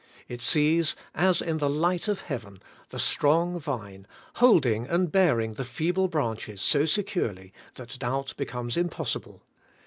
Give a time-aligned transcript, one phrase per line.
[0.27, 2.59] It sees, as in the light of heaven,
[2.89, 7.83] the strong Vine hold ing and bearing the feeble branches so securely, that 106 ABIDE
[7.83, 9.43] IN CHRIST: doubt becomes impossible.